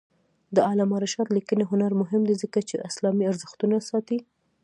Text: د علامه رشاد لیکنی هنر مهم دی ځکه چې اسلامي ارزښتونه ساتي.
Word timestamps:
د 0.55 0.57
علامه 0.69 0.97
رشاد 1.05 1.27
لیکنی 1.37 1.63
هنر 1.71 1.91
مهم 2.01 2.21
دی 2.29 2.35
ځکه 2.43 2.59
چې 2.69 2.83
اسلامي 2.89 3.23
ارزښتونه 3.31 3.75
ساتي. 3.89 4.17